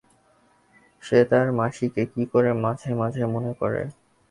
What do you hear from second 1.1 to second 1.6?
তার